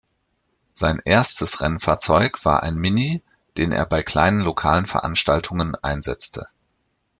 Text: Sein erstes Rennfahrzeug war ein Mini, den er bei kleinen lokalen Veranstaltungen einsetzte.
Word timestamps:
Sein 0.73 0.99
erstes 1.05 1.61
Rennfahrzeug 1.61 2.43
war 2.43 2.63
ein 2.63 2.75
Mini, 2.75 3.21
den 3.59 3.71
er 3.71 3.85
bei 3.85 4.01
kleinen 4.01 4.41
lokalen 4.41 4.87
Veranstaltungen 4.87 5.75
einsetzte. 5.75 6.47